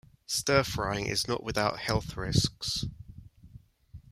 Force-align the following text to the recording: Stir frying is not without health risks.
Stir 0.25 0.63
frying 0.63 1.05
is 1.05 1.27
not 1.27 1.43
without 1.43 1.77
health 1.77 2.17
risks. 2.17 2.85